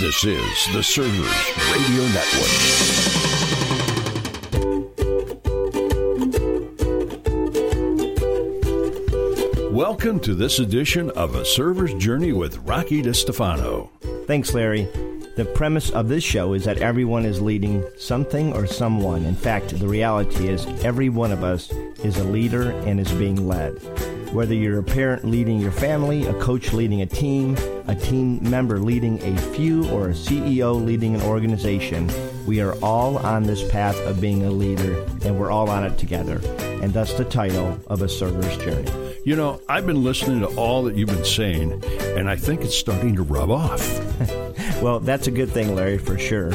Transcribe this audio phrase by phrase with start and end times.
[0.00, 1.28] This is the Servers
[1.70, 2.50] Radio Network.
[9.70, 13.90] Welcome to this edition of A Server's Journey with Rocky DeStefano.
[14.26, 14.84] Thanks, Larry.
[15.36, 19.26] The premise of this show is that everyone is leading something or someone.
[19.26, 21.70] In fact, the reality is every one of us
[22.02, 23.78] is a leader and is being led.
[24.32, 27.56] Whether you're a parent leading your family, a coach leading a team,
[27.88, 32.08] a team member leading a few, or a CEO leading an organization,
[32.46, 35.98] we are all on this path of being a leader and we're all on it
[35.98, 36.40] together.
[36.80, 39.16] And that's the title of A Server's Journey.
[39.24, 41.82] You know, I've been listening to all that you've been saying,
[42.16, 44.06] and I think it's starting to rub off.
[44.80, 46.52] Well, that's a good thing, Larry, for sure.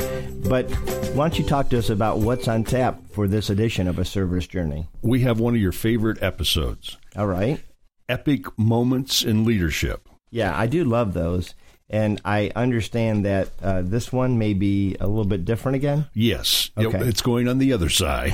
[0.50, 0.66] But
[1.14, 4.06] why don't you talk to us about what's on tap for this edition of A
[4.06, 4.88] Server's Journey?
[5.04, 7.62] We have one of your favorite episodes All right.
[8.10, 10.08] Epic Moments in Leadership.
[10.32, 11.54] Yeah, I do love those.
[11.88, 16.08] And I understand that uh, this one may be a little bit different again.
[16.16, 16.98] Yes, Okay.
[17.08, 18.34] it's going on the other side.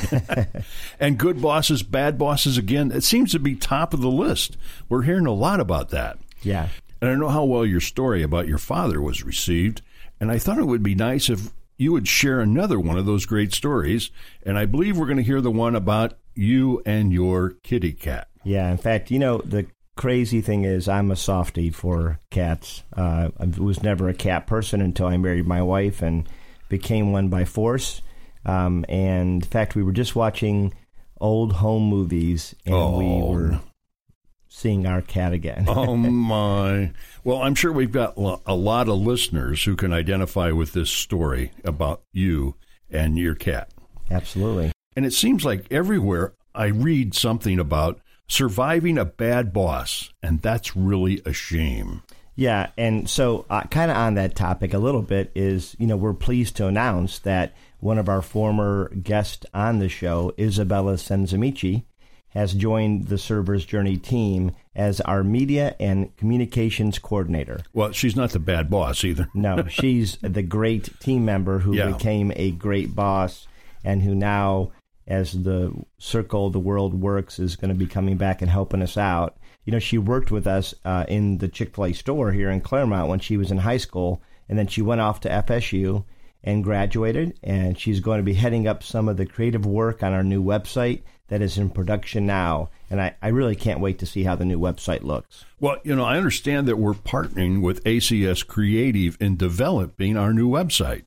[1.01, 2.91] and good bosses, bad bosses again.
[2.93, 4.55] It seems to be top of the list.
[4.87, 6.17] We're hearing a lot about that.
[6.41, 6.69] Yeah.
[7.01, 9.81] And I know how well your story about your father was received.
[10.21, 13.25] And I thought it would be nice if you would share another one of those
[13.25, 14.11] great stories.
[14.45, 18.29] And I believe we're going to hear the one about you and your kitty cat.
[18.43, 18.69] Yeah.
[18.71, 19.65] In fact, you know, the
[19.97, 22.83] crazy thing is I'm a softie for cats.
[22.95, 26.27] Uh, I was never a cat person until I married my wife and
[26.69, 28.01] became one by force.
[28.45, 30.73] Um, and in fact, we were just watching
[31.19, 33.31] old home movies and we Oh.
[33.31, 33.59] were
[34.47, 35.65] seeing our cat again.
[35.67, 36.91] oh my.
[37.23, 41.51] Well, I'm sure we've got a lot of listeners who can identify with this story
[41.63, 42.55] about you
[42.89, 43.69] and your cat.
[44.09, 44.71] Absolutely.
[44.95, 50.73] And it seems like everywhere I read something about surviving a bad boss, and that's
[50.75, 52.01] really a shame.
[52.35, 55.97] Yeah, and so uh, kind of on that topic a little bit is, you know,
[55.97, 61.83] we're pleased to announce that one of our former guests on the show, Isabella Senzamici,
[62.29, 67.59] has joined the Server's Journey team as our media and communications coordinator.
[67.73, 69.27] Well, she's not the bad boss either.
[69.33, 71.91] No, she's the great team member who Yeah.
[71.91, 73.45] became a great boss
[73.83, 74.71] and who now,
[75.11, 78.97] as the circle the world works, is going to be coming back and helping us
[78.97, 79.37] out.
[79.65, 82.61] You know, she worked with us uh, in the Chick fil A store here in
[82.61, 86.05] Claremont when she was in high school, and then she went off to FSU
[86.43, 90.13] and graduated, and she's going to be heading up some of the creative work on
[90.13, 92.69] our new website that is in production now.
[92.89, 95.45] And I, I really can't wait to see how the new website looks.
[95.59, 100.49] Well, you know, I understand that we're partnering with ACS Creative in developing our new
[100.49, 101.03] website.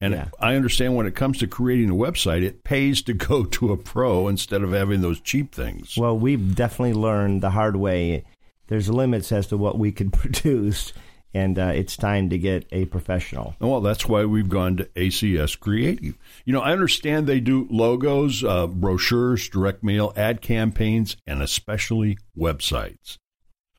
[0.00, 0.28] And Yeah.
[0.40, 3.76] I understand when it comes to creating a website, it pays to go to a
[3.76, 5.96] pro instead of having those cheap things.
[5.96, 8.24] Well, we've definitely learned the hard way.
[8.68, 10.92] There's limits as to what we can produce,
[11.34, 13.54] and uh, it's time to get a professional.
[13.60, 16.16] Well, that's why we've gone to ACS Creative.
[16.44, 22.16] You know, I understand they do logos, uh, brochures, direct mail, ad campaigns, and especially
[22.38, 23.16] websites.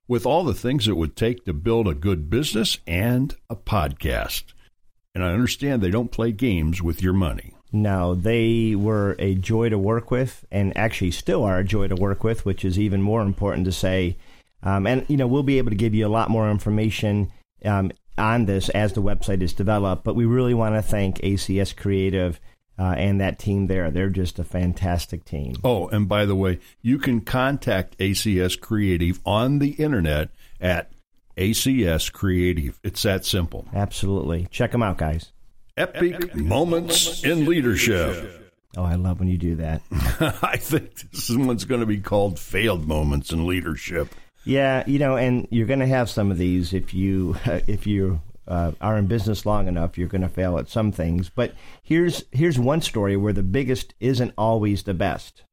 [0.07, 4.43] With all the things it would take to build a good business and a podcast.
[5.13, 7.53] And I understand they don't play games with your money.
[7.73, 11.95] No, they were a joy to work with, and actually still are a joy to
[11.95, 14.17] work with, which is even more important to say.
[14.63, 17.31] Um, and you know, we'll be able to give you a lot more information
[17.65, 20.03] um, on this as the website is developed.
[20.03, 22.39] But we really want to thank ACS Creative
[22.77, 23.89] uh, and that team there.
[23.91, 25.55] They're just a fantastic team.
[25.63, 30.29] Oh, and by the way, you can contact ACS Creative on the internet
[30.59, 30.91] at
[31.37, 32.79] ACS Creative.
[32.83, 33.65] It's that simple.
[33.73, 35.31] Absolutely, check them out, guys.
[35.77, 38.37] Epic moments in leadership.
[38.77, 39.81] Oh, I love when you do that.
[40.41, 44.13] I think this one's going to be called failed moments in leadership.
[44.43, 48.21] Yeah, you know, and you're going to have some of these if you if you
[48.47, 49.97] uh, are in business long enough.
[49.97, 51.29] You're going to fail at some things.
[51.29, 55.43] But here's here's one story where the biggest isn't always the best.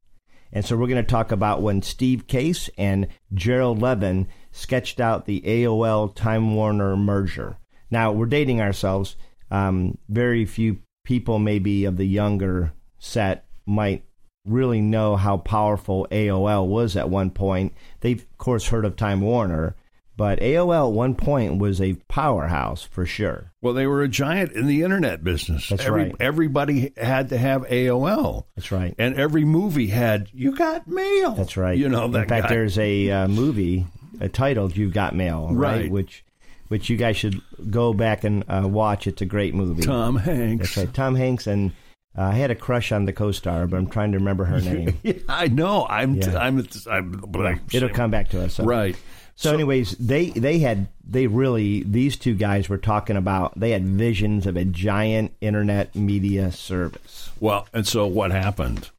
[0.53, 5.27] And so we're going to talk about when Steve Case and Gerald Levin sketched out
[5.27, 7.57] the AOL Time Warner merger.
[7.91, 9.17] Now we're dating ourselves.
[9.51, 14.05] Um, very few people, maybe of the younger set, might
[14.45, 17.75] really know how powerful AOL was at one point.
[18.01, 19.77] They've, of course, heard of Time Warner,
[20.17, 23.53] but AOL at one point was a powerhouse for sure.
[23.63, 25.69] Well, they were a giant in the internet business.
[25.69, 26.17] That's Every, right.
[26.19, 28.47] Everybody had to have AOL.
[28.57, 28.95] That's right.
[28.99, 31.33] And every movie had, you got mail.
[31.33, 31.79] That's right.
[31.79, 32.49] You know, that In fact, guy.
[32.49, 33.87] there's a uh, movie
[34.27, 35.83] titled "You've Got Mail," right?
[35.83, 35.91] Right.
[35.91, 36.25] Which,
[36.67, 39.07] which you guys should go back and uh, watch.
[39.07, 39.83] It's a great movie.
[39.83, 40.75] Tom Hanks.
[40.75, 40.95] That's right.
[40.95, 41.73] Tom Hanks and
[42.17, 44.99] uh, I had a crush on the co-star, but I'm trying to remember her name.
[45.03, 45.87] Yeah, I know.
[45.89, 46.37] I'm, Yeah.
[46.37, 48.55] I'm, I'm, I'm It'll come back to us.
[48.55, 48.65] So.
[48.65, 48.97] Right.
[49.37, 53.87] So, anyways, they they had they really these two guys were talking about they had
[53.87, 57.31] visions of a giant internet media service.
[57.39, 58.91] Well, and so what happened?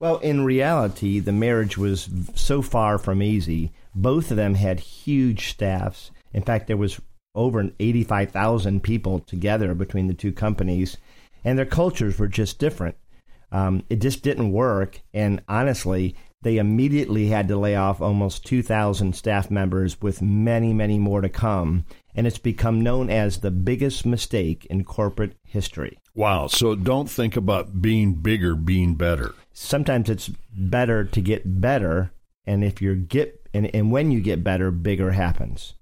[0.00, 3.70] Well, in reality, the marriage was so far from easy.
[3.94, 6.10] Both of them had huge staffs.
[6.32, 7.00] In fact, there was
[7.34, 10.96] over 85,000 people together between the two companies,
[11.44, 12.96] and their cultures were just different.
[13.50, 19.14] Um, it just didn't work, and honestly, they immediately had to lay off almost 2,000
[19.14, 21.84] staff members, with many, many more to come.
[22.14, 25.98] And it's become known as the biggest mistake in corporate history.
[26.14, 26.48] Wow.
[26.48, 29.34] So don't think about being bigger, being better.
[29.52, 32.12] Sometimes it's better to get better.
[32.44, 35.74] And if you get, and, and when you get better, bigger happens.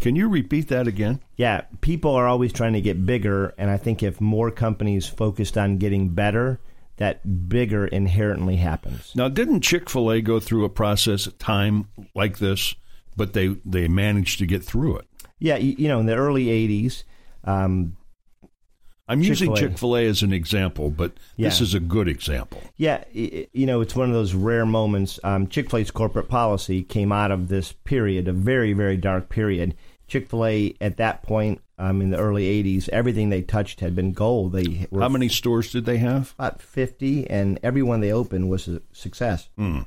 [0.00, 1.20] Can you repeat that again?
[1.36, 1.62] Yeah.
[1.80, 3.54] People are always trying to get bigger.
[3.58, 6.60] And I think if more companies focused on getting better,
[6.98, 9.12] that bigger inherently happens.
[9.14, 12.74] Now, didn't Chick Fil A go through a process at time like this,
[13.16, 15.06] but they they managed to get through it?
[15.38, 17.04] Yeah, you, you know, in the early '80s.
[17.44, 17.96] Um,
[19.08, 21.48] I'm using Chick Fil A as an example, but yeah.
[21.48, 22.62] this is a good example.
[22.76, 25.18] Yeah, you know, it's one of those rare moments.
[25.24, 29.28] Um, Chick Fil A's corporate policy came out of this period, a very, very dark
[29.28, 29.74] period.
[30.08, 33.94] Chick Fil A at that point um, in the early 80s, everything they touched had
[33.94, 34.52] been gold.
[34.52, 36.34] They were How many stores did they have?
[36.38, 39.48] About 50, and every one they opened was a success.
[39.58, 39.86] Mm.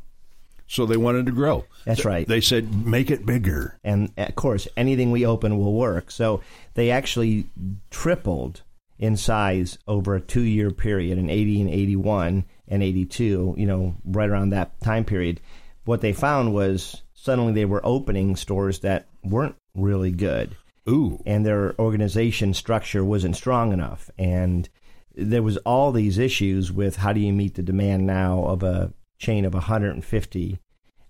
[0.67, 1.65] So they wanted to grow.
[1.83, 2.25] That's right.
[2.25, 3.77] They said, make it bigger.
[3.83, 6.09] And of course, anything we open will work.
[6.11, 6.41] So
[6.75, 7.45] they actually
[7.89, 8.61] tripled
[9.01, 13.95] in size over a two year period in 80 and 81 and 82, you know,
[14.05, 15.41] right around that time period.
[15.83, 20.55] What they found was suddenly they were opening stores that weren't really good
[20.89, 21.21] Ooh.
[21.25, 24.09] And their organization structure wasn't strong enough.
[24.17, 24.67] And
[25.15, 28.93] there was all these issues with how do you meet the demand now of a
[29.19, 30.59] chain of 150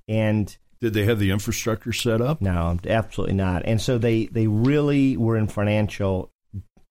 [0.10, 4.48] and did they have the infrastructure set up no absolutely not and so they they
[4.48, 6.30] really were in financial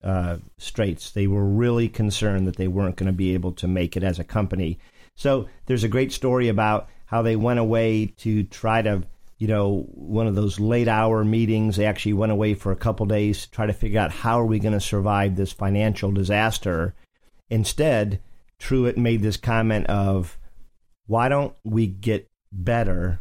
[0.03, 3.97] uh, straits they were really concerned that they weren't going to be able to make
[3.97, 4.79] it as a company
[5.15, 9.03] so there's a great story about how they went away to try to
[9.41, 11.77] you know, one of those late hour meetings.
[11.77, 14.47] They actually went away for a couple days to try to figure out how are
[14.47, 16.95] we going to survive this financial disaster.
[17.49, 18.21] Instead,
[18.59, 20.39] Truett made this comment of,
[21.07, 23.21] why don't we get better?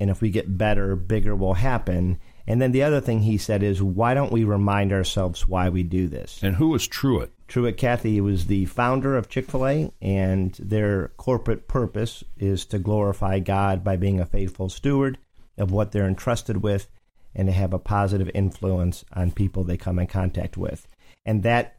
[0.00, 2.18] And if we get better, bigger will happen.
[2.50, 5.84] And then the other thing he said is, why don't we remind ourselves why we
[5.84, 6.40] do this?
[6.42, 7.30] And who was Truett?
[7.46, 12.80] Truett Cathy was the founder of Chick fil A, and their corporate purpose is to
[12.80, 15.18] glorify God by being a faithful steward
[15.58, 16.88] of what they're entrusted with
[17.36, 20.88] and to have a positive influence on people they come in contact with.
[21.24, 21.76] And that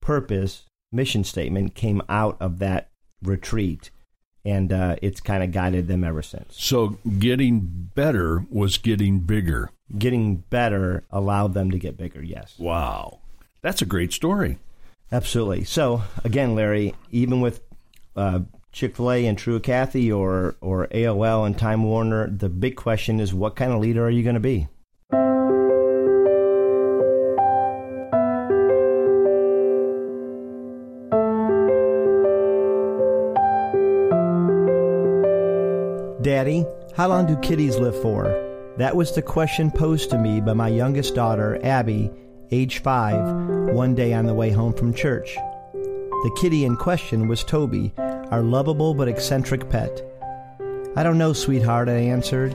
[0.00, 2.90] purpose, mission statement came out of that
[3.22, 3.92] retreat.
[4.44, 6.60] And uh, it's kind of guided them ever since.
[6.60, 7.60] So, getting
[7.94, 9.70] better was getting bigger.
[9.96, 12.54] Getting better allowed them to get bigger, yes.
[12.58, 13.20] Wow.
[13.62, 14.58] That's a great story.
[15.10, 15.64] Absolutely.
[15.64, 17.62] So, again, Larry, even with
[18.14, 18.40] uh,
[18.72, 22.28] Chick Fil A and Truett Cathy or or AOL and Time Warner.
[22.28, 24.68] The big question is, what kind of leader are you going to be?
[36.20, 38.47] Daddy, how long do kitties live for?
[38.78, 42.12] That was the question posed to me by my youngest daughter, Abby,
[42.52, 45.34] age five, one day on the way home from church.
[45.34, 50.00] The kitty in question was Toby, our lovable but eccentric pet.
[50.94, 52.54] I don't know, sweetheart, I answered.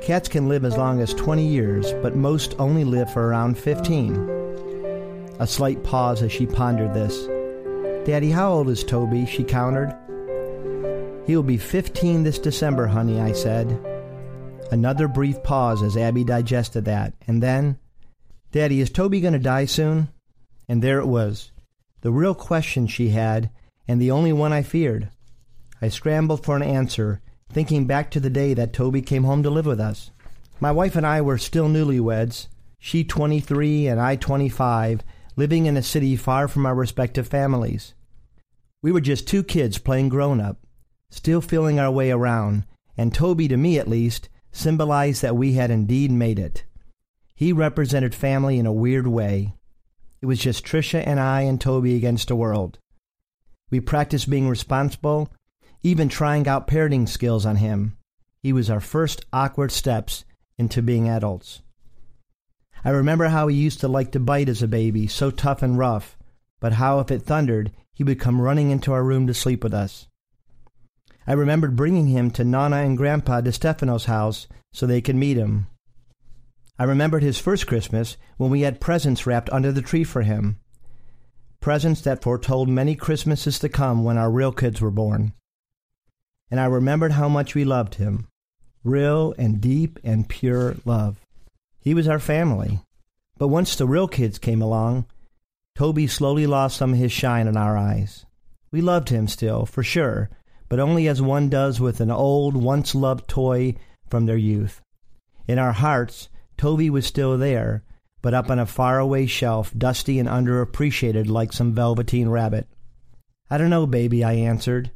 [0.00, 5.36] Cats can live as long as 20 years, but most only live for around 15.
[5.38, 7.26] A slight pause as she pondered this.
[8.06, 9.26] Daddy, how old is Toby?
[9.26, 9.94] she countered.
[11.26, 13.91] He will be 15 this December, honey, I said.
[14.72, 17.78] Another brief pause as Abby digested that, and then,
[18.52, 20.08] Daddy, is Toby going to die soon?
[20.66, 21.52] And there it was.
[22.00, 23.50] The real question she had
[23.86, 25.10] and the only one I feared.
[25.82, 29.50] I scrambled for an answer, thinking back to the day that Toby came home to
[29.50, 30.10] live with us.
[30.58, 32.46] My wife and I were still newlyweds,
[32.78, 35.02] she 23 and I 25,
[35.36, 37.92] living in a city far from our respective families.
[38.80, 40.64] We were just two kids playing grown up,
[41.10, 42.64] still feeling our way around,
[42.96, 46.64] and Toby, to me at least, symbolized that we had indeed made it.
[47.34, 49.54] He represented family in a weird way.
[50.20, 52.78] It was just Tricia and I and Toby against the world.
[53.70, 55.32] We practiced being responsible,
[55.82, 57.96] even trying out parenting skills on him.
[58.42, 60.24] He was our first awkward steps
[60.58, 61.62] into being adults.
[62.84, 65.78] I remember how he used to like to bite as a baby, so tough and
[65.78, 66.18] rough,
[66.60, 69.74] but how if it thundered, he would come running into our room to sleep with
[69.74, 70.08] us.
[71.26, 75.66] I remembered bringing him to Nana and Grandpa DeStefano's house so they could meet him.
[76.78, 80.58] I remembered his first Christmas when we had presents wrapped under the tree for him.
[81.60, 85.32] Presents that foretold many Christmases to come when our real kids were born.
[86.50, 88.26] And I remembered how much we loved him
[88.84, 91.20] real and deep and pure love.
[91.78, 92.80] He was our family.
[93.38, 95.06] But once the real kids came along,
[95.76, 98.26] Toby slowly lost some of his shine in our eyes.
[98.70, 100.30] We loved him still, for sure,
[100.72, 103.74] but only as one does with an old, once loved toy
[104.08, 104.80] from their youth.
[105.46, 107.84] In our hearts, Toby was still there,
[108.22, 112.68] but up on a faraway shelf, dusty and underappreciated like some velveteen rabbit.
[113.50, 114.90] I don't know, baby, I answered.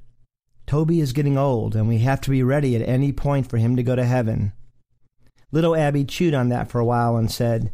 [0.66, 3.76] Toby is getting old, and we have to be ready at any point for him
[3.76, 4.54] to go to heaven.
[5.52, 7.71] Little Abby chewed on that for a while and said,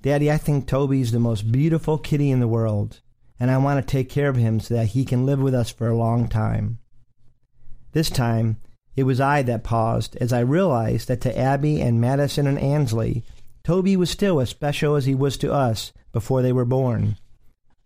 [0.00, 3.00] Daddy, I think Toby's the most beautiful kitty in the world,
[3.40, 5.72] and I want to take care of him so that he can live with us
[5.72, 6.78] for a long time.
[7.92, 8.56] This time,
[8.96, 13.24] it was I that paused as I realized that to Abby and Madison and Ansley,
[13.64, 17.16] Toby was still as special as he was to us before they were born.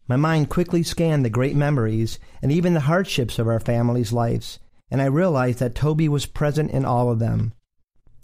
[0.09, 4.59] My mind quickly scanned the great memories and even the hardships of our family's lives,
[4.91, 7.53] and I realized that Toby was present in all of them.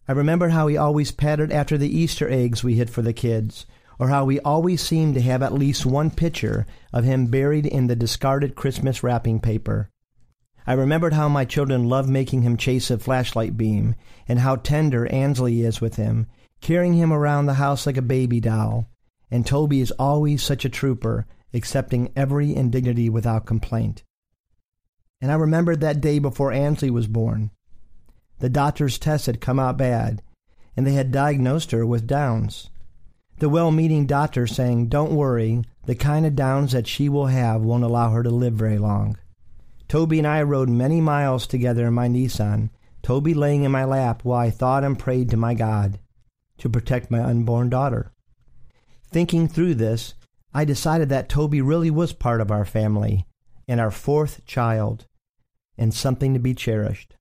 [0.09, 3.67] I remembered how he always pattered after the Easter eggs we hid for the kids,
[3.99, 7.87] or how we always seemed to have at least one picture of him buried in
[7.87, 9.91] the discarded Christmas wrapping paper.
[10.67, 13.95] I remembered how my children loved making him chase a flashlight beam,
[14.29, 16.27] and how tender Ansley is with him,
[16.61, 18.87] carrying him around the house like a baby doll.
[19.31, 24.05] And Toby is always such a trooper, accepting every indignity without complaint.
[25.21, 27.51] And I remembered that day before Ansley was born.
[28.39, 30.23] The doctor's tests had come out bad,
[30.77, 32.71] and they had diagnosed her with Downs.
[33.39, 37.63] The well meaning doctor saying, Don't worry, the kind of Downs that she will have
[37.63, 39.17] won't allow her to live very long.
[39.93, 42.71] Toby and I rode many miles together in my Nissan,
[43.03, 45.99] Toby laying in my lap while I thought and prayed to my God
[46.57, 48.11] to protect my unborn daughter.
[49.11, 50.15] Thinking through this,
[50.55, 53.27] I decided that Toby really was part of our family
[53.69, 55.05] and our fourth child
[55.77, 57.15] and something to be cherished.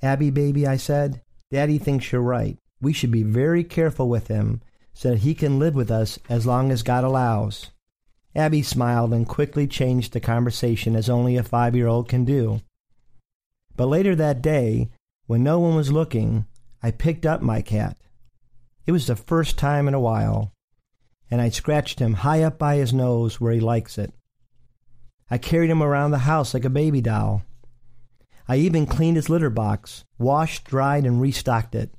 [0.00, 2.56] Abby, baby, I said, Daddy thinks you're right.
[2.80, 4.62] We should be very careful with him
[4.94, 7.72] so that he can live with us as long as God allows.
[8.36, 12.60] Abby smiled and quickly changed the conversation as only a five year old can do.
[13.76, 14.90] But later that day,
[15.26, 16.46] when no one was looking,
[16.82, 17.96] I picked up my cat.
[18.86, 20.52] It was the first time in a while,
[21.30, 24.12] and I scratched him high up by his nose where he likes it.
[25.30, 27.42] I carried him around the house like a baby doll.
[28.46, 31.94] I even cleaned his litter box, washed, dried, and restocked it.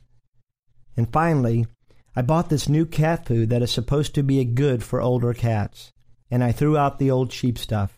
[0.96, 1.66] And finally,
[2.16, 5.92] I bought this new cat food that is supposed to be good for older cats
[6.30, 7.98] and I threw out the old cheap stuff.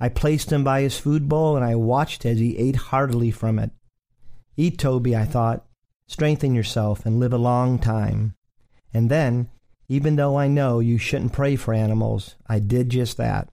[0.00, 3.58] I placed him by his food bowl and I watched as he ate heartily from
[3.58, 3.70] it.
[4.56, 5.66] Eat, Toby, I thought.
[6.06, 8.34] Strengthen yourself and live a long time.
[8.92, 9.48] And then,
[9.88, 13.48] even though I know you shouldn't pray for animals, I did just that.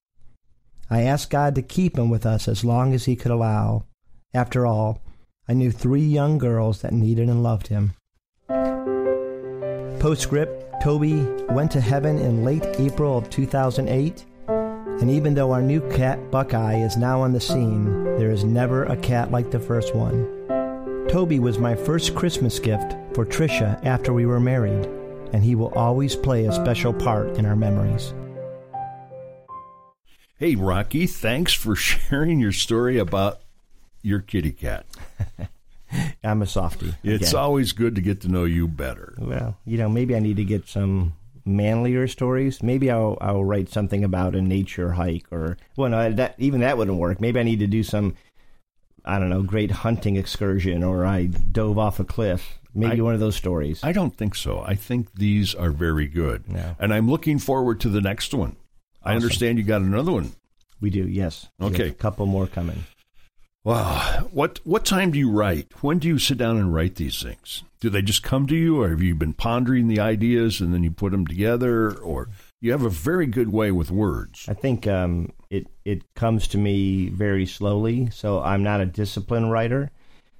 [0.90, 3.86] I asked God to keep him with us as long as he could allow.
[4.34, 5.02] After all,
[5.48, 7.94] I knew three young girls that needed and loved him.
[10.00, 15.82] Postscript Toby went to heaven in late April of 2008, and even though our new
[15.90, 19.96] cat, Buckeye, is now on the scene, there is never a cat like the first
[19.96, 20.28] one.
[21.10, 24.86] Toby was my first Christmas gift for Trisha after we were married,
[25.34, 28.14] and he will always play a special part in our memories.
[30.38, 33.42] Hey, Rocky, thanks for sharing your story about
[34.04, 34.86] your kitty cat.
[36.24, 36.96] I'm a softie.
[37.04, 37.42] It's again.
[37.42, 39.16] always good to get to know you better.
[39.18, 41.14] Well, you know, maybe I need to get some
[41.46, 42.62] manlier stories.
[42.62, 46.78] Maybe I'll I'll write something about a nature hike or well, no, that even that
[46.78, 47.22] wouldn't work.
[47.22, 48.16] Maybe I need to do some
[49.06, 52.60] I don't know, great hunting excursion or I dove off a cliff.
[52.76, 53.84] Maybe I, one of those stories.
[53.84, 54.62] I don't think so.
[54.66, 56.44] I think these are very good.
[56.48, 56.76] Yeah.
[56.78, 58.58] And I'm looking forward to the next one.
[59.02, 59.12] Awesome.
[59.12, 60.34] I understand you got another one.
[60.80, 61.48] We do, yes.
[61.60, 61.88] Okay.
[61.88, 62.84] A couple more coming.
[63.68, 64.30] Wow.
[64.32, 65.68] What what time do you write?
[65.84, 67.66] When do you sit down and write these things?
[67.82, 70.84] Do they just come to you or have you been pondering the ideas and then
[70.84, 72.30] you put them together or
[72.62, 74.46] you have a very good way with words.
[74.48, 79.52] I think um, it it comes to me very slowly, so I'm not a disciplined
[79.52, 79.92] writer.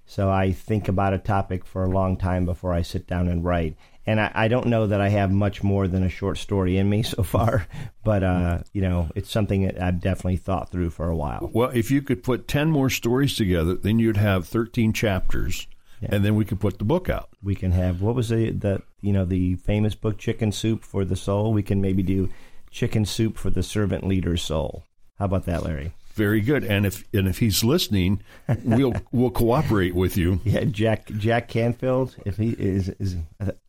[0.06, 3.44] So I think about a topic for a long time before I sit down and
[3.44, 3.76] write
[4.08, 6.90] and I, I, don't know that I have much more than a short story in
[6.90, 7.68] me so far,
[8.04, 11.52] but uh, you know, it's something that I've definitely thought through for a while.
[11.54, 15.68] Well, if you could put ten more stories together, then you'd have thirteen chapters,
[16.02, 16.10] yeah.
[16.14, 17.30] and then we could put the book out.
[17.44, 21.04] We can have what was the the you know the famous book Chicken Soup for
[21.06, 21.52] the Soul.
[21.52, 22.30] We can maybe do
[22.72, 24.84] Chicken Soup for the Servant Leader's Soul.
[25.20, 25.94] How about that, Larry?
[26.18, 26.64] Very good.
[26.64, 28.22] And if and if he's listening,
[28.64, 30.42] we'll we'll cooperate with you.
[30.44, 32.16] Yeah, Jack Jack Canfield.
[32.26, 33.16] If he is, is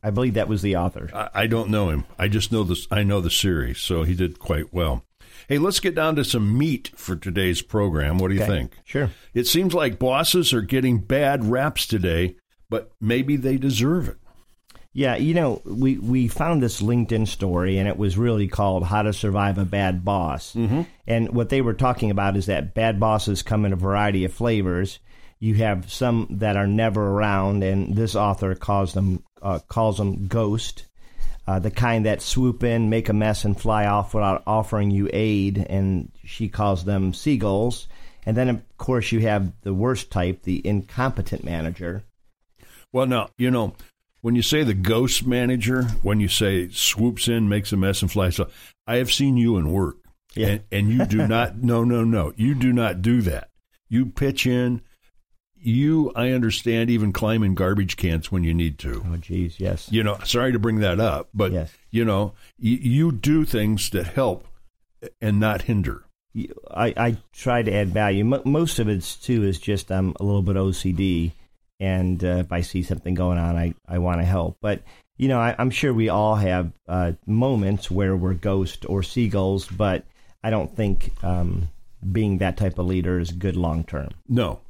[0.03, 1.09] I believe that was the author.
[1.13, 2.05] I, I don't know him.
[2.17, 2.87] I just know this.
[2.89, 5.05] I know the series, so he did quite well.
[5.47, 8.17] Hey, let's get down to some meat for today's program.
[8.17, 8.51] What do you Okay.
[8.51, 8.73] think?
[8.83, 9.09] Sure.
[9.33, 12.35] It seems like bosses are getting bad raps today,
[12.69, 14.17] but maybe they deserve it.
[14.91, 19.03] Yeah, you know, we, we found this LinkedIn story, and it was really called How
[19.03, 20.53] to Survive a Bad Boss.
[20.53, 20.81] Mm-hmm.
[21.05, 24.33] And what they were talking about is that bad bosses come in a variety of
[24.33, 24.99] flavors.
[25.37, 30.27] You have some that are never around, and this author calls them uh, calls them
[30.27, 30.85] ghost,
[31.47, 35.07] uh, the kind that swoop in, make a mess, and fly off without offering you
[35.13, 35.65] aid.
[35.69, 37.87] And she calls them seagulls.
[38.25, 42.03] And then, of course, you have the worst type, the incompetent manager.
[42.91, 43.75] Well, now, you know,
[44.21, 48.11] when you say the ghost manager, when you say swoops in, makes a mess, and
[48.11, 49.97] flies off, I have seen you in work.
[50.35, 50.47] Yeah.
[50.47, 52.33] And, and you do not, no, no, no.
[52.35, 53.49] You do not do that.
[53.87, 54.81] You pitch in.
[55.61, 59.03] You, I understand, even climb in garbage cans when you need to.
[59.05, 59.91] Oh, geez, yes.
[59.91, 61.73] You know, sorry to bring that up, but, Yes.
[61.91, 64.47] you know, you, you do things that help
[65.19, 66.05] and not hinder.
[66.71, 68.23] I, I try to add value.
[68.23, 71.31] Mo most of it too is just I'm a little bit OCD,
[71.79, 74.57] and uh, if I see something going on, I, I want to help.
[74.61, 74.83] But
[75.17, 79.67] you know, I, I'm sure we all have uh, moments where we're ghosts or seagulls,
[79.67, 80.05] but
[80.43, 81.69] I don't think um,
[82.11, 84.09] being that type of leader is good long term.
[84.27, 84.61] No.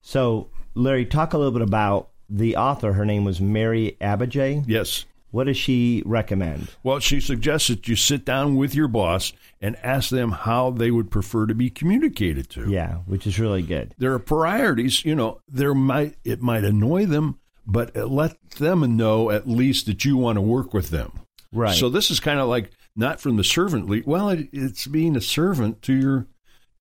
[0.00, 2.92] So, Larry, talk a little bit about the author.
[2.92, 4.64] Her name was Mary Abbajay.
[4.66, 5.04] Yes.
[5.32, 6.68] What does she recommend?
[6.82, 10.90] Well, she suggests that you sit down with your boss and ask them how they
[10.90, 12.70] would prefer to be communicated to.
[12.70, 13.94] Yeah, which is really good.
[13.96, 19.30] There are priorities, you know, there might it might annoy them, but let them know
[19.30, 21.20] at least that you want to work with them.
[21.50, 21.74] Right.
[21.74, 24.04] So this is kind of like not from the servant lead.
[24.06, 26.26] Well, it, it's being a servant to your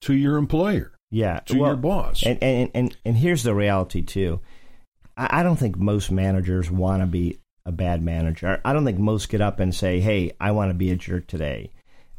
[0.02, 2.24] to your employer, yeah, to well, your boss.
[2.26, 4.42] And and and and here's the reality too.
[5.16, 8.60] I, I don't think most managers want to be a bad manager.
[8.64, 11.28] I don't think most get up and say, "Hey, I want to be a jerk
[11.28, 11.72] today."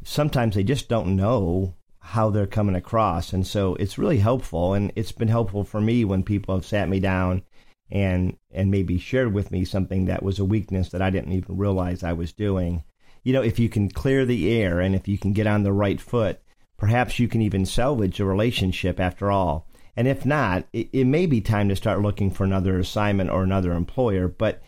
[0.03, 4.73] Sometimes they just don't know how they're coming across, and so it's really helpful.
[4.73, 7.43] And it's been helpful for me when people have sat me down
[7.91, 11.57] and and maybe shared with me something that was a weakness that I didn't even
[11.57, 12.83] realize I was doing.
[13.23, 15.71] You know, if you can clear the air and if you can get on the
[15.71, 16.41] right foot,
[16.77, 19.67] perhaps you can even salvage a relationship after all.
[19.95, 23.43] And if not, it, it may be time to start looking for another assignment or
[23.43, 24.27] another employer.
[24.27, 24.61] But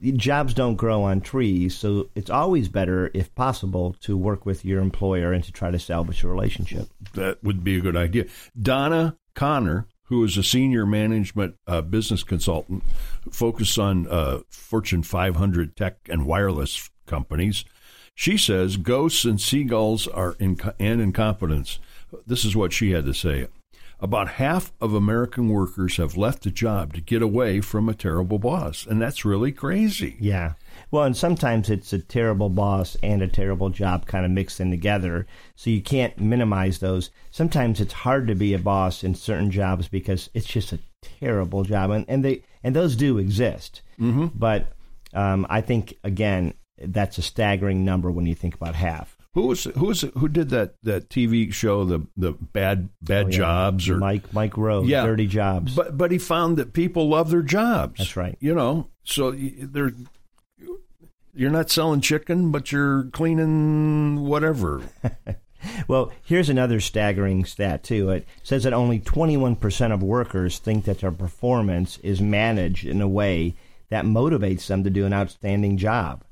[0.00, 4.80] jobs don't grow on trees, so it's always better, if possible, to work with your
[4.80, 6.88] employer and to try to salvage a relationship.
[7.14, 8.26] that would be a good idea.
[8.60, 12.82] Donna Connor, who is a senior management uh, business consultant,
[13.30, 17.64] focused on uh, Fortune 500 tech and wireless companies.
[18.14, 21.78] She says ghosts and seagulls are inc- and incompetence.
[22.26, 23.46] This is what she had to say.
[24.00, 28.38] About half of American workers have left a job to get away from a terrible
[28.38, 30.16] boss, and that's really crazy.
[30.20, 30.52] Yeah.
[30.92, 34.70] Well, and sometimes it's a terrible boss and a terrible job kind of mixed in
[34.70, 35.26] together.
[35.56, 37.10] So you can't minimize those.
[37.32, 41.64] Sometimes it's hard to be a boss in certain jobs because it's just a terrible
[41.64, 43.82] job, and, and they and those do exist.
[44.00, 44.26] Mm-hmm.
[44.32, 44.72] But
[45.12, 49.17] um, I think again that's a staggering number when you think about half.
[49.38, 53.28] Who was who was who did that that TV show the the bad bad Oh,
[53.28, 53.36] yeah.
[53.36, 55.04] jobs or Mike Mike Rowe, Yeah.
[55.06, 55.76] dirty jobs.
[55.76, 57.98] But but he found that people love their jobs.
[57.98, 58.36] That's right.
[58.40, 59.92] You know, so they're
[61.34, 64.82] you're not selling chicken, but you're cleaning whatever.
[65.88, 68.10] Well, here's another staggering stat, too.
[68.10, 73.08] It says that only 21% of workers think that their performance is managed in a
[73.08, 73.56] way
[73.90, 76.22] that motivates them to do an outstanding job.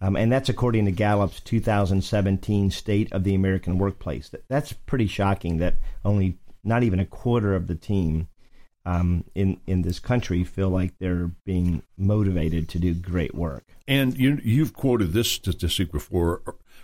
[0.00, 4.28] Um, and that's according to Gallup's 2017 State of the American Workplace.
[4.28, 8.28] That, that's pretty shocking that only not even a quarter of the team
[8.86, 13.64] um, in, in this country feel like they're being motivated to do great work.
[13.88, 16.42] And you you've quoted this statistic before,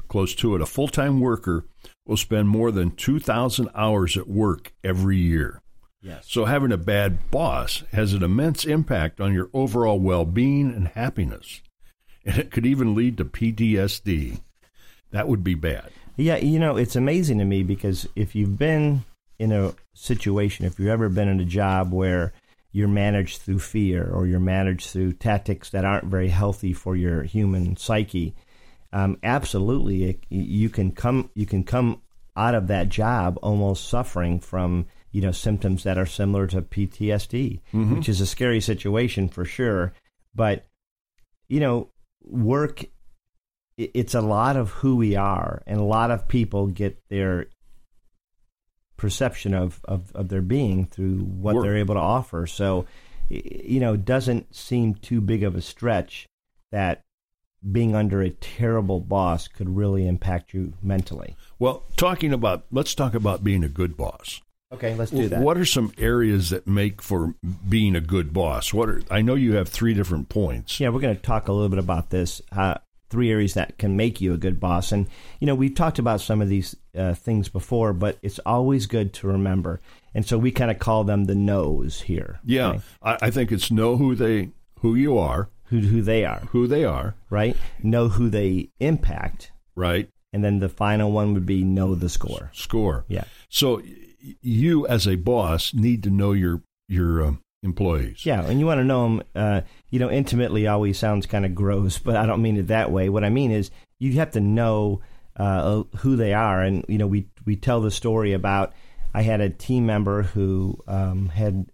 [0.09, 0.63] close to it.
[0.63, 1.67] A full time worker
[2.07, 5.61] will spend more than two thousand hours at work every year.
[6.03, 6.27] Yes.
[6.29, 10.89] So having a bad boss has an immense impact on your overall well being and
[10.89, 11.61] happiness.
[12.25, 14.41] And it could even lead to PTSD.
[15.11, 15.91] That would be bad.
[16.17, 19.05] Yeah, you know, it's amazing to me because if you've been
[19.39, 22.33] in a situation, if you've ever been in a job where
[22.73, 27.23] you're managed through fear or you're managed through tactics that aren't very healthy for your
[27.23, 28.35] human psyche,
[28.93, 32.03] um, absolutely, it, you can come you can come
[32.37, 37.61] out of that job almost suffering from you know symptoms that are similar to PTSD,
[37.95, 39.93] which is a scary situation for sure.
[40.35, 40.67] But
[41.49, 41.89] you know,
[42.23, 42.85] work
[43.77, 47.47] it's a lot of who we are and a lot of people get their
[48.97, 51.65] perception of, of, of their being through what Work.
[51.65, 52.47] they're able to offer.
[52.47, 52.85] So,
[53.31, 56.27] you know, it doesn't seem too big of a stretch
[56.71, 57.03] that
[57.73, 61.37] being under a terrible boss could really impact you mentally.
[61.59, 64.43] Well, talking about, let's talk about being a good boss.
[64.73, 65.41] Okay, let's do that.
[65.41, 67.35] What are some areas that make for
[67.69, 68.73] being a good boss?
[68.73, 70.79] What are I know you have three different points.
[70.79, 72.41] Yeah, we're going to talk a little bit about this.
[72.53, 72.75] Uh,
[73.09, 75.09] three areas that can make you a good boss, and
[75.41, 79.13] you know we've talked about some of these uh, things before, but it's always good
[79.15, 79.81] to remember.
[80.15, 82.39] And so we kind of call them the knows here.
[82.45, 82.81] Yeah, okay?
[83.03, 86.69] I, I think it's know who they who you are, who who they are, who
[86.69, 87.57] they are, right?
[87.83, 90.09] Know who they impact, right?
[90.33, 92.51] and then the final one would be know the score.
[92.55, 93.05] Score.
[93.09, 93.83] Yeah, So
[94.41, 98.25] you as a boss need to know your your um, employees.
[98.27, 99.23] yeah, and you want to know them.
[99.35, 102.91] Uh, you know, intimately always sounds kind of gross, but I don't mean it that
[102.91, 103.09] way.
[103.09, 105.03] What I mean is you have to know
[105.37, 108.73] uh, who they are, and you know, we we tell the story about.
[109.13, 111.67] I had a team member who um, had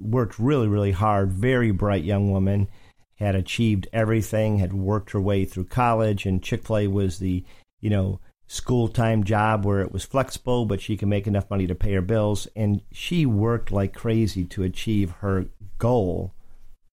[0.00, 2.68] worked really, really hard, very bright young woman,
[3.16, 7.44] had achieved everything, had worked her way through college, and Chick fil A was the,
[7.80, 8.20] you know,
[8.52, 11.94] school time job where it was flexible, but she could make enough money to pay
[11.94, 12.46] her bills.
[12.54, 15.46] And she worked like crazy to achieve her
[15.78, 16.34] goal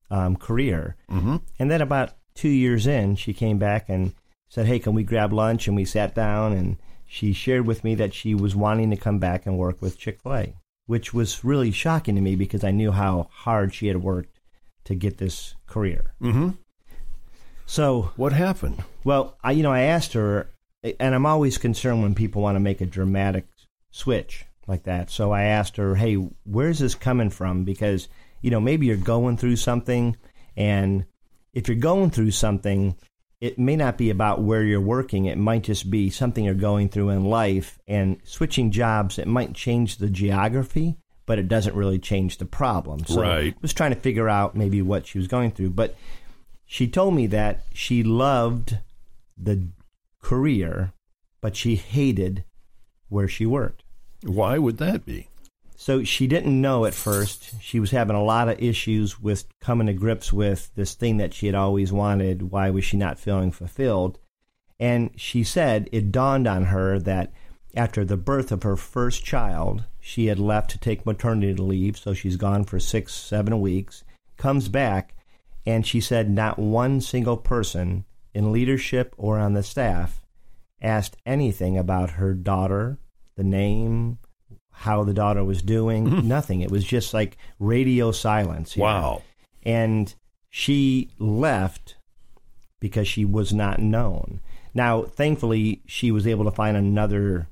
[0.10, 0.96] um, career.
[1.12, 1.36] Mm-hmm.
[1.60, 4.14] And then about two years in, she came back and
[4.48, 5.68] said, Hey, can we grab lunch?
[5.68, 9.20] And we sat down and she shared with me that she was wanting to come
[9.20, 12.72] back and work with Chick fil A, which was really shocking to me because I
[12.72, 14.40] knew how hard she had worked
[14.86, 16.14] to get this career.
[16.22, 16.52] Mm-hmm.
[17.66, 18.82] So, What happened?
[19.04, 20.50] well, I, you know, I asked her,
[20.84, 23.48] and I'm always concerned when people want to make a dramatic
[23.92, 25.10] switch like that.
[25.10, 27.64] So I asked her, hey, where's this coming from?
[27.64, 28.08] Because,
[28.42, 30.16] you know, maybe you're going through something,
[30.56, 31.06] and
[31.54, 32.96] if you're going through something,
[33.42, 35.26] it may not be about where you're working.
[35.26, 39.54] It might just be something you're going through in life, and switching jobs, it might
[39.54, 43.06] change the geography, but it doesn't really change the problem.
[43.06, 43.54] So Right.
[43.54, 45.72] I was trying to figure out maybe what she was going through.
[45.72, 45.96] But
[46.66, 48.78] she told me that she loved
[49.38, 49.68] the
[50.22, 50.94] career,
[51.42, 52.44] but she hated
[53.10, 53.84] where she worked.
[54.24, 55.30] Why would that be?
[55.76, 57.54] So she didn't know at first.
[57.62, 61.34] She was having a lot of issues with coming to grips with this thing that
[61.34, 62.52] she had always wanted.
[62.52, 64.20] Why was she not feeling fulfilled?
[64.78, 67.32] And she said it dawned on her that
[67.76, 71.98] after the birth of her first child, she had left to take maternity leave.
[71.98, 74.04] So she's gone for six, seven weeks,
[74.36, 75.16] comes back,
[75.66, 78.04] and she said not one single person
[78.34, 80.22] in leadership or on the staff
[80.82, 82.98] asked anything about her daughter,
[83.36, 84.18] the name,
[84.72, 86.28] how the daughter was doing, mm-hmm.
[86.28, 86.62] nothing.
[86.62, 88.74] It was just like radio silence.
[88.74, 88.84] here.
[88.84, 89.24] Wow.
[89.64, 90.14] And
[90.50, 91.98] she left
[92.80, 94.40] because she was not known.
[94.74, 97.50] Now, thankfully, she was able to find another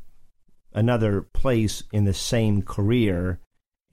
[0.74, 3.40] another place in the same career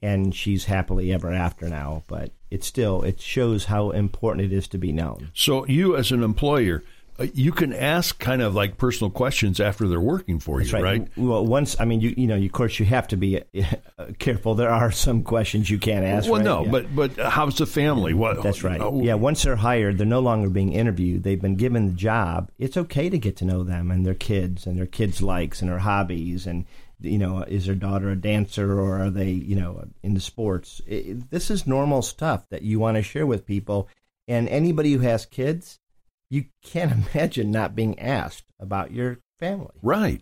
[0.01, 4.67] and she's happily ever after now, but it still it shows how important it is
[4.69, 5.29] to be known.
[5.33, 6.83] So you as an employer,
[7.17, 10.83] uh, you can ask kind of like personal questions after they're working for you, That's
[10.83, 11.07] right.
[11.15, 13.63] Well, once I mean, you you know, of course, you have to be uh,
[14.19, 14.53] careful.
[14.53, 16.25] There are some questions you can't ask.
[16.29, 16.45] Well, right?
[16.45, 16.71] no, Yeah.
[16.71, 18.13] but but how's the family?
[18.13, 18.43] What?
[18.43, 18.81] That's right.
[18.81, 21.23] oh, Yeah, once they're hired, they're no longer being interviewed.
[21.23, 22.51] They've been given the job.
[22.59, 25.71] It's okay to get to know them and their kids and their kids' likes and
[25.71, 26.65] their hobbies and
[26.99, 30.81] you know, is their daughter a dancer or are they, you know, into sports?
[30.87, 33.89] It, this is normal stuff that you want to share with people.
[34.27, 35.79] And anybody who has kids,
[36.29, 39.73] you can't imagine not being asked about your family.
[39.81, 40.21] Right.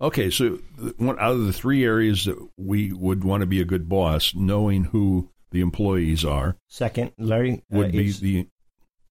[0.00, 0.60] Okay, so
[0.96, 4.32] one out of the three areas that we would want to be a good boss,
[4.32, 8.46] knowing who the employees are Second, Larry, uh, would be is, the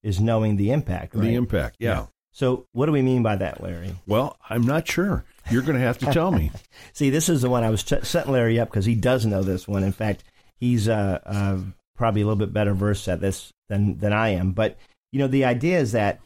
[0.02, 1.12] is knowing the impact.
[1.12, 1.34] the right?
[1.34, 1.78] impact.
[1.80, 2.06] Yeah.
[2.38, 3.96] So, what do we mean by that, Larry?
[4.06, 5.26] Well, I'm not sure.
[5.50, 6.52] You're going to have to tell me.
[6.94, 9.42] See, this is the one I was t- setting Larry up because he does know
[9.42, 9.84] this one.
[9.84, 10.24] In fact,
[10.60, 11.58] he's uh, uh,
[11.96, 14.52] probably a little bit better versed at this than than I am.
[14.52, 14.78] But
[15.12, 16.20] you know, the idea is that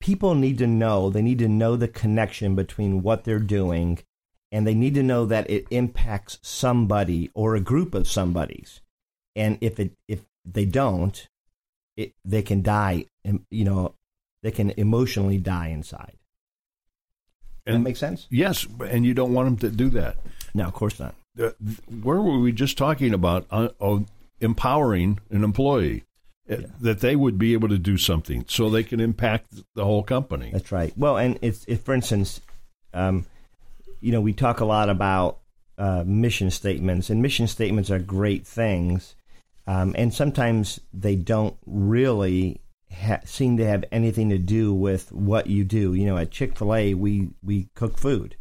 [0.00, 1.10] people need to know.
[1.10, 3.98] They need to know the connection between what they're doing,
[4.50, 8.80] and they need to know that it impacts somebody or a group of somebody's.
[9.36, 11.28] And if it if they don't,
[11.94, 13.04] it they can die.
[13.26, 13.94] em- You know,
[14.44, 16.12] they can emotionally die inside.
[17.64, 18.26] that And make sense?
[18.30, 20.18] yes, and you don't want them to do that.
[20.52, 21.14] No, of course not.
[21.34, 24.04] Where were we just talking about uh, oh,
[24.40, 26.04] empowering an employee
[26.48, 30.02] uh, that they would be able to do something so they can impact the whole
[30.02, 30.50] company?
[30.52, 30.92] That's right.
[30.94, 32.42] Well, and it's if, for instance,
[32.92, 33.24] um,
[34.02, 35.38] you know, we talk a lot about
[35.78, 39.16] uh, mission statements, and mission statements are great things,
[39.66, 42.60] um, and sometimes they don't really
[42.94, 45.94] ha- seem to have anything to do with what you do.
[45.94, 48.36] You know, at Chick Fil A, we we cook food,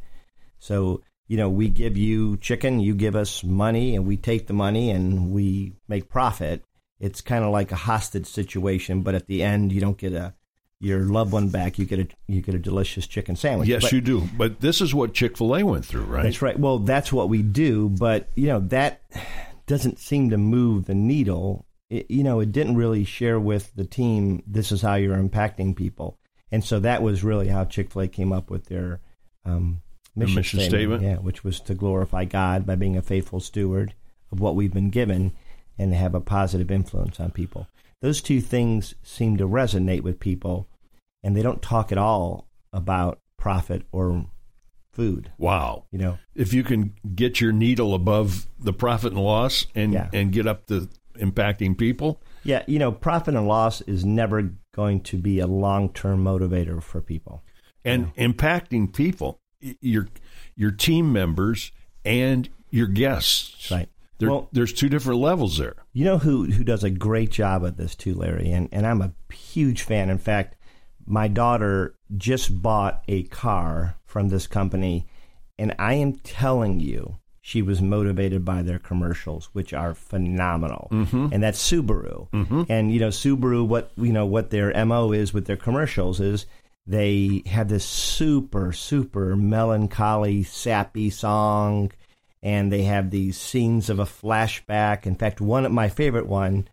[0.60, 4.54] so you know, we give you chicken, you give us money, and we take the
[4.54, 6.64] money and we make profit.
[7.00, 10.34] It's kind of like a hostage situation, but at the end, you don't get a
[10.80, 11.80] your loved one back.
[11.80, 13.70] You get a you get a delicious chicken sandwich.
[13.70, 14.28] Yes, But- you do.
[14.38, 16.24] But this is what Chick Fil A went through, right?
[16.24, 16.60] That's right.
[16.60, 19.02] Well, that's what we do, but you know that
[19.66, 21.66] doesn't seem to move the needle.
[21.94, 24.42] It, you know, it didn't really share with the team.
[24.48, 26.18] This is how you're impacting people,
[26.52, 29.00] and so that was really how Chick Fil A came up with their
[29.46, 29.82] um,
[30.16, 31.04] mission, mission statement?
[31.04, 33.94] Yeah, which was to glorify God by being a faithful steward
[34.32, 35.34] of what we've been given,
[35.78, 37.68] and have a positive influence on people.
[38.02, 40.68] Those two things seem to resonate with people,
[41.24, 44.26] and they don't talk at all about profit or
[44.92, 45.32] food.
[45.38, 45.86] Wow.
[45.92, 50.10] You know, If you can get your needle above the profit and loss and Yeah.
[50.14, 55.02] and get up to impacting people, Yeah, you know, profit and loss is never going
[55.02, 57.44] to be a long term motivator for people.
[57.86, 59.40] and impacting people,
[59.82, 60.08] your
[60.56, 61.72] your team members
[62.06, 63.70] and your guests.
[63.72, 63.90] Right.
[64.20, 65.76] There, Well- there's two different levels there.
[65.92, 69.02] You know who who does a great job at this too, Larry, and and I'm
[69.02, 70.10] a huge fan.
[70.10, 70.56] In fact,
[71.06, 75.06] my daughter just bought a car from this company,
[75.58, 80.88] and I am telling you, she was motivated by their commercials, which are phenomenal.
[81.34, 82.28] And that's Subaru.
[82.70, 86.46] And you know, Subaru, what you know, what their mo is with their commercials is
[86.88, 91.92] they have this super super melancholy, sappy song
[92.42, 95.06] and they have these scenes of a flashback.
[95.06, 96.68] In fact, one of my favorite one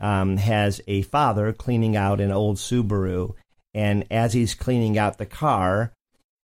[0.00, 3.34] um, has a father cleaning out an old Subaru,
[3.72, 5.92] and as he's cleaning out the car,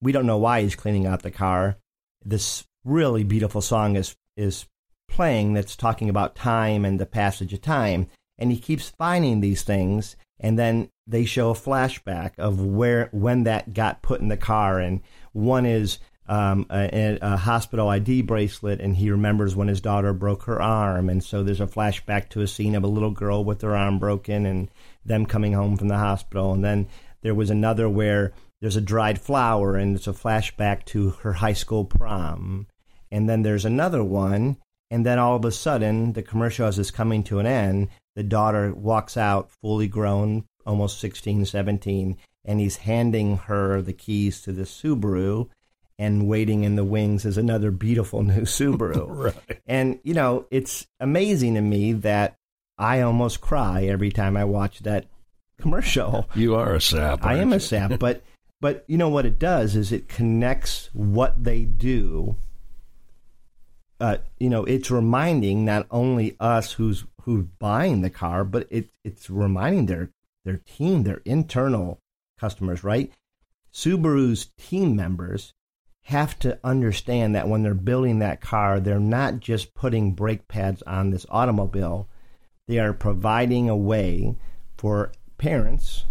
[0.03, 1.77] we don't know why he's cleaning out the car.
[2.25, 4.67] This really beautiful song is is
[5.09, 9.63] playing that's talking about time and the passage of time, and he keeps finding these
[9.63, 14.37] things, and then they show a flashback of where when that got put in the
[14.37, 15.01] car, and
[15.33, 15.99] one is
[16.29, 21.09] um, a, a hospital ID bracelet, and he remembers when his daughter broke her arm,
[21.09, 23.99] and so there's a flashback to a scene of a little girl with her arm
[23.99, 24.71] broken, and
[25.05, 26.87] them coming home from the hospital, and then
[27.23, 31.53] there was another where there's a dried flower, and it's a flashback to her high
[31.53, 32.69] school prom,
[33.11, 34.57] and then there's another one,
[34.91, 38.23] and then all of a sudden the commercial as is coming to an end, the
[38.23, 44.53] daughter walks out fully grown, almost 16, 17, and he's handing her the keys to
[44.53, 45.49] the Subaru
[46.01, 49.07] and waiting in the wings is another beautiful new Subaru.
[49.21, 49.61] Right.
[49.67, 52.37] And you know, it's amazing to me that
[52.79, 55.07] I almost cry every time I watch that
[55.61, 56.29] commercial.
[56.35, 57.25] You are a sap.
[57.25, 58.23] I am a sap, but
[58.61, 62.37] but you know what it does is it connects what they do.
[64.01, 68.89] Uh, you know, it's reminding not only us who's who's buying the car, but it
[69.05, 70.11] it's reminding their
[70.45, 72.01] their team, their internal
[72.39, 73.13] customers, right?
[73.73, 75.53] Subaru's team members
[76.05, 80.83] have to understand that when they're building that car, they're not just putting brake pads
[80.83, 82.09] on this automobile.
[82.67, 84.37] They are providing a way
[84.77, 86.07] for parents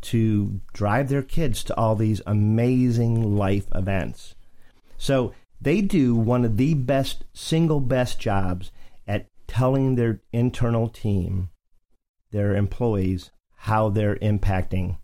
[0.00, 4.34] to drive their kids to all these amazing life events.
[4.96, 8.70] So they do one of the best, single best jobs
[9.06, 11.50] at telling their internal team,
[12.30, 14.98] their employees, how they're impacting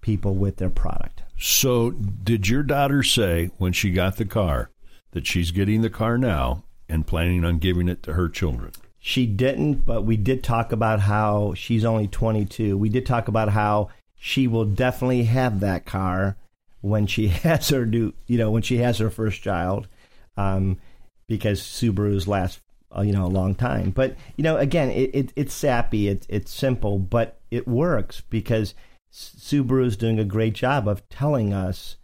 [0.00, 1.22] people with their product.
[1.38, 4.70] So, did your daughter say when she got the car
[5.12, 8.72] that she's getting the car now and planning on giving it to her children?
[8.98, 12.76] She didn't, but we did talk about how she's only 22.
[12.76, 16.36] We did talk about how she will definitely have that car
[16.80, 19.88] when she has her new, you know, when she has her first child,
[20.36, 20.78] um,
[21.28, 22.60] because Subarus last,
[22.96, 23.90] uh, you know, a long time.
[23.90, 28.74] But you know, again, it, it it's sappy, it's it's simple, but it works because
[29.12, 31.96] S- Subaru's doing a great job of telling us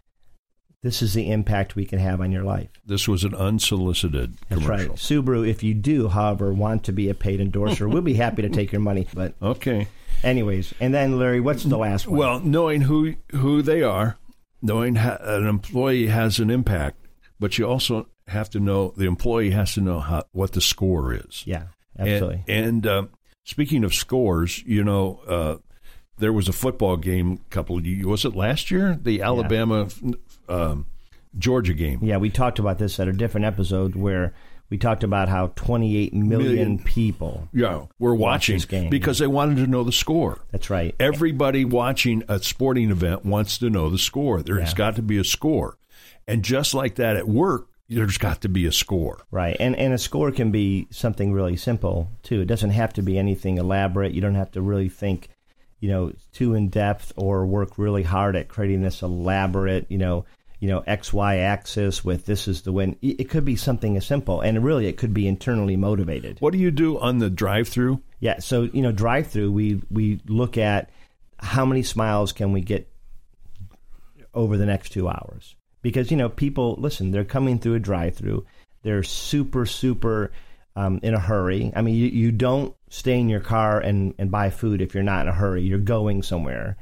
[0.83, 2.69] this is the impact we can have on your life.
[2.85, 4.89] This was an unsolicited That's commercial.
[4.89, 4.97] right.
[4.97, 8.49] Subaru, if you do, however, want to be a paid endorser, we'll be happy to
[8.49, 9.07] take your money.
[9.13, 9.87] But Okay.
[10.23, 12.19] anyways, and then Larry, what's the last one?
[12.19, 14.17] Well, knowing who who they are,
[14.61, 16.97] knowing how an employee has an impact,
[17.39, 21.13] but you also have to know the employee has to know how what the score
[21.13, 21.43] is.
[21.45, 21.63] yeah,
[21.97, 22.43] absolutely.
[22.47, 23.03] And, and uh,
[23.43, 25.57] speaking of scores, you know, uh,
[26.17, 28.97] there was a football game a couple of was it last year?
[29.01, 29.87] The Alabama
[30.49, 30.87] um,
[31.37, 31.99] Georgia game.
[32.01, 34.33] yeah, we talked about this at a different episode where
[34.69, 36.79] we talked about how 28 million, Million.
[36.79, 37.47] people.
[37.53, 38.89] Yeah, we're watching this game.
[38.89, 40.39] because they wanted to know the score.
[40.51, 40.93] That's right.
[40.99, 44.41] Everybody watching a sporting event wants to know the score.
[44.41, 44.75] There's Yeah.
[44.75, 45.77] got to be a score.
[46.27, 49.19] And just like that at work, there's got to be a score.
[49.31, 49.55] Right.
[49.61, 52.41] And and a score can be something really simple too.
[52.41, 54.11] It doesn't have to be anything elaborate.
[54.13, 55.29] You don't have to really think,
[55.79, 60.25] you know, too in depth or work really hard at creating this elaborate, you know,
[60.59, 62.97] you know X Y axis with this is the win.
[63.01, 66.37] It could be something as simple, and really it could be internally motivated.
[66.39, 68.01] What do you do on the drive-through?
[68.19, 70.89] Yeah, so you know drive-through, we we look at
[71.39, 72.91] how many smiles can we get
[74.33, 78.45] over the next two hours because you know people listen they're coming through a drive-through
[78.83, 80.31] they're super super
[80.75, 84.29] um, in a hurry i mean you, you don't stay in your car and, and
[84.31, 86.77] buy food if you're not in a hurry you're going somewhere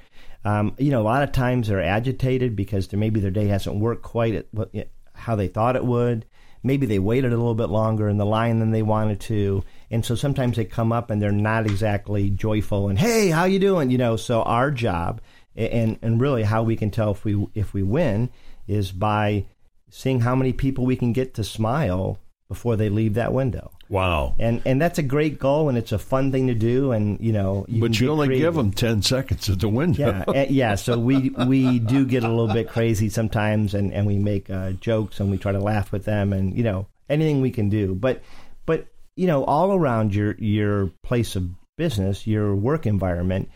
[0.45, 4.03] um, you know a lot of times they're agitated because maybe their day hasn't worked
[4.03, 4.69] quite at what,
[5.13, 6.25] how they thought it would.
[6.63, 9.63] Maybe they waited a little bit longer in the line than they wanted to.
[9.91, 13.59] And so sometimes they come up and they're not exactly joyful and hey how you
[13.59, 13.89] doing?
[13.89, 15.21] You know so our job
[15.55, 18.29] and and really how we can tell if we if we win
[18.67, 19.45] is by
[19.89, 23.71] seeing how many people we can get to smile before they leave that window.
[23.89, 24.35] Wow.
[24.39, 27.31] And and that's a great goal and it's a fun thing to do and you
[27.31, 28.47] know you But you only creative.
[28.47, 30.23] give them 10 seconds at the window.
[30.33, 30.45] Yeah.
[30.49, 34.49] yeah, so we we do get a little bit crazy sometimes and and we make
[34.49, 37.69] uh, jokes and we try to laugh with them and you know anything we can
[37.69, 37.93] do.
[37.93, 38.23] But
[38.65, 43.49] but you know all around your your place of business, your work environment,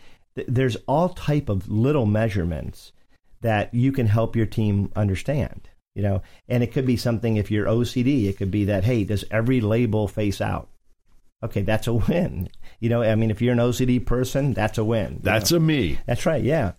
[0.46, 2.92] there's all type of little measurements
[3.40, 5.68] that you can help your team understand
[6.00, 6.22] you know?
[6.48, 9.60] And it could be something if you're ocd it could be that hey does every
[9.60, 10.68] label face out?
[11.42, 12.48] Okay that's a win.
[12.80, 15.58] You know i mean if you're an ocd person that's a win that's know?
[15.58, 15.98] a me.
[16.06, 16.72] That's right yeah.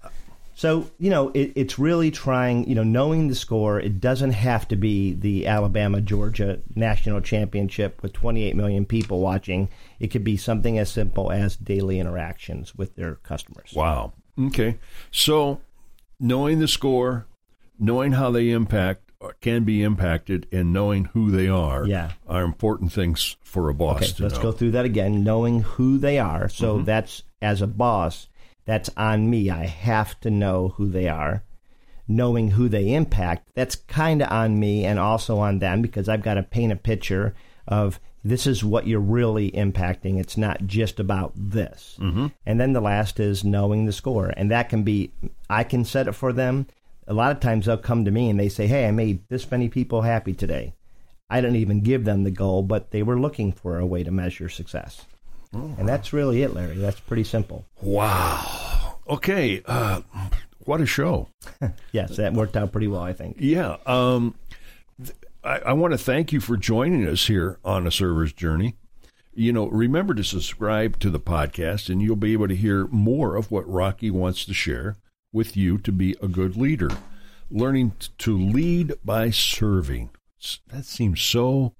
[0.55, 4.67] So you know it, it's really trying you know knowing the score it doesn't have
[4.69, 9.69] to be the alabama georgia national championship with 28 million people watching.
[9.99, 13.71] It could be something as simple as daily interactions with their customers.
[13.75, 14.13] Wow.
[14.47, 14.79] Okay.
[15.11, 15.61] So
[16.19, 17.27] knowing the score,
[17.81, 19.10] knowing how they impact
[19.41, 22.11] can be impacted, and knowing who they are yeah.
[22.27, 24.13] are important things for a boss.
[24.13, 24.43] Okay, let's know.
[24.43, 25.23] go through that again.
[25.23, 26.49] Knowing who they are.
[26.49, 26.85] So mm-hmm.
[26.85, 28.27] that's as a boss,
[28.65, 29.49] that's on me.
[29.49, 31.43] I have to know who they are.
[32.07, 36.23] Knowing who they impact, that's kind of on me and also on them because I've
[36.23, 37.33] got to paint a picture
[37.67, 40.19] of this is what you're really impacting.
[40.19, 41.97] It's not just about this.
[41.99, 42.27] Mm-hmm.
[42.45, 44.33] And then the last is knowing the score.
[44.35, 45.11] And that can be,
[45.49, 46.67] I can set it for them.
[47.07, 49.49] A lot of times they'll come to me and they say, Hey, I made this
[49.49, 50.73] many people happy today.
[51.29, 54.11] I didn't even give them the goal, but they were looking for a way to
[54.11, 55.05] measure success.
[55.53, 55.73] Oh.
[55.77, 56.75] And that's really it, Larry.
[56.75, 57.65] That's pretty simple.
[57.81, 58.97] Wow.
[59.07, 59.61] Okay.
[59.65, 60.01] Uh,
[60.65, 61.29] what a show.
[61.91, 63.37] yes, that worked out pretty well, I think.
[63.39, 63.77] Yeah.
[63.85, 64.35] Um,
[65.43, 68.75] I, I want to thank you for joining us here on a server's journey.
[69.33, 73.37] You know, remember to subscribe to the podcast, and you'll be able to hear more
[73.37, 74.97] of what Rocky wants to share
[75.33, 76.89] with you to be a good leader.
[77.49, 80.09] Learning to lead by serving.
[80.67, 81.73] That seems so,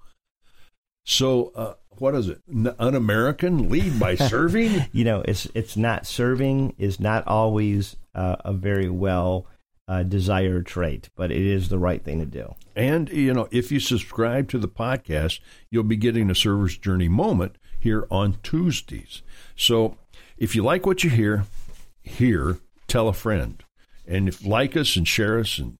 [1.05, 2.41] so, uh, what is it?
[2.79, 3.69] Un-American?
[3.69, 4.85] Lead by serving?
[4.91, 9.47] you know, it's it's not serving is not always uh, a very well
[9.87, 12.55] uh, desired trait, but it is the right thing to do.
[12.75, 17.09] And, you know, if you subscribe to the podcast, you'll be getting a Server's Journey
[17.09, 19.21] moment here on Tuesdays.
[19.55, 19.97] So
[20.37, 21.45] if you like what you hear,
[22.03, 22.59] here,
[22.91, 23.63] tell a friend.
[24.05, 25.77] And if like us and share us and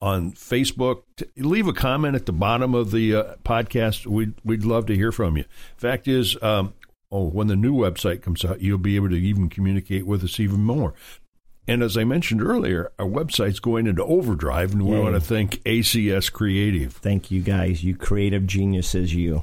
[0.00, 1.02] on Facebook,
[1.36, 4.06] leave a comment at the bottom of the uh, podcast.
[4.06, 5.44] We'd, we'd love to hear from you.
[5.76, 6.74] Fact is, um,
[7.10, 10.38] oh, when the new website comes out, you'll be able to even communicate with us
[10.38, 10.94] even more.
[11.66, 15.02] And as I mentioned earlier, our website's going into overdrive, and we Yay.
[15.02, 16.92] want to thank ACS Creative.
[16.92, 17.84] Thank you, guys.
[17.84, 19.42] You creative geniuses, you.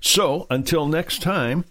[0.00, 1.64] So until next time,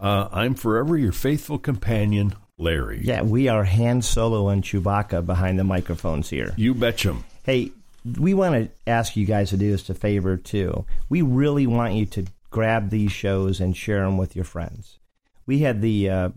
[0.00, 3.00] uh, I'm forever your faithful companion, Larry.
[3.02, 6.54] Yeah, we are Han Solo and Chewbacca behind the microphones here.
[6.56, 7.16] You betcha.
[7.42, 7.72] Hey,
[8.18, 10.84] we want to ask you guys to do us a favor, too.
[11.08, 14.98] We really want you to grab these shows and share them with your friends.
[15.46, 16.28] We had the uh,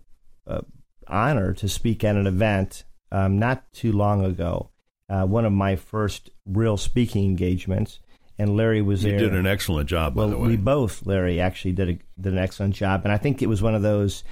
[0.48, 0.62] uh,
[1.08, 4.72] honor to speak at an event um, not too long ago.
[5.10, 8.00] Uh, one of my first real speaking engagements,
[8.38, 9.20] and Larry was you there.
[9.20, 10.16] You did an excellent job.
[10.16, 13.42] Well, the we both, Larry, actually did a, did an excellent job, and I think
[13.42, 14.24] it was one of those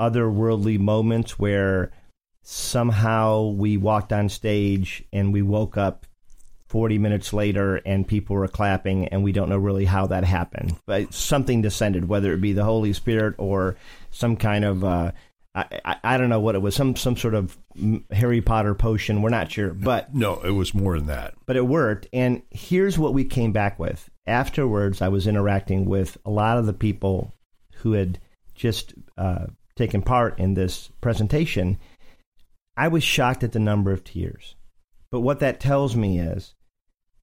[0.00, 1.92] otherworldly moments where
[2.42, 6.06] somehow we walked on stage and we woke up
[6.68, 10.74] 40 minutes later and people were clapping and we don't know really how that happened
[10.86, 13.76] but something descended whether it be the holy spirit or
[14.10, 15.12] some kind of uh,
[15.54, 17.58] I, I, I don't know what it was some some sort of
[18.10, 19.20] Harry Potter potion.
[19.20, 21.34] We're not sure, but no, it was more than that.
[21.46, 24.08] But it worked, and here's what we came back with.
[24.26, 27.34] Afterwards, I was interacting with a lot of the people
[27.76, 28.20] who had
[28.54, 29.46] just uh,
[29.80, 31.78] taken part in this presentation.
[32.76, 34.54] I was shocked at the number of tears,
[35.10, 36.54] but what that tells me is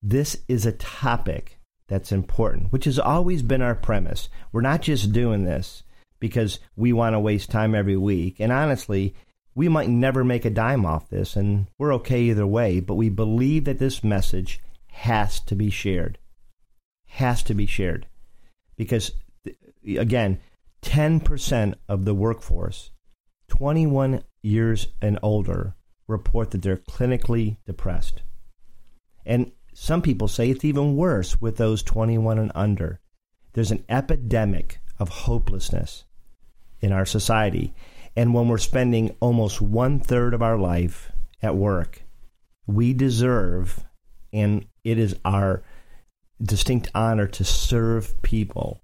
[0.02, 4.28] this is a topic that's important, which has always been our premise.
[4.52, 5.84] We're not just doing this
[6.20, 8.40] because we want to waste time every week.
[8.40, 9.16] And honestly,
[9.58, 13.10] We might never make a dime off this, and we're okay either way, but we
[13.10, 14.60] believe that this message
[14.92, 16.20] has to be shared.
[17.08, 18.06] Has to be shared.
[18.76, 19.14] Because,
[19.84, 20.40] again,
[20.88, 22.92] 10% of the workforce,
[23.50, 25.76] 21 years and older,
[26.08, 28.22] report that they're clinically depressed.
[29.26, 33.02] And some people say it's even worse with those 21 and under.
[33.52, 36.06] There's an epidemic of hopelessness
[36.80, 37.74] in our society.
[38.16, 41.12] And when we're spending almost one third of our life
[41.42, 42.02] at work,
[42.66, 43.84] we deserve,
[44.32, 45.64] and it is our
[46.42, 48.82] distinct honor to serve people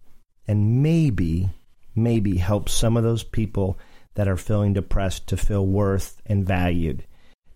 [0.48, 1.50] and maybe,
[1.96, 3.78] maybe help some of those people
[4.16, 7.04] that are feeling depressed to feel worth and valued.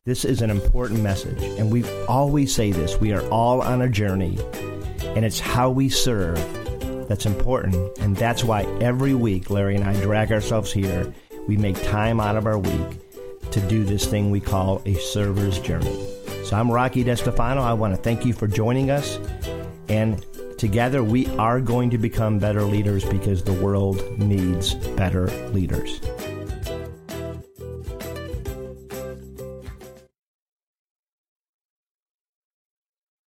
[0.06, 3.90] This is an important message, and we always say this we are all on a
[3.90, 4.38] journey,
[5.02, 6.38] and it's how we serve
[7.08, 7.98] that's important.
[8.00, 11.14] And that's why every week, Larry and I drag ourselves here.
[11.48, 15.60] We make time out of our week to do this thing we call a server's
[15.60, 16.06] journey.
[16.44, 17.62] So I'm Rocky DeStefano.
[17.62, 19.18] I want to thank you for joining us.
[19.90, 20.26] And
[20.58, 26.02] together we are going to become better leaders because the world needs better leaders.